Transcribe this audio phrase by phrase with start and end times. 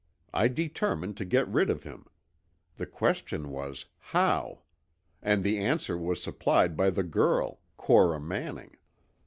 [0.33, 2.07] I determined to get rid of him.
[2.77, 4.63] The question was, how?
[5.21, 8.77] and the answer was supplied by the girl, Cora Manning.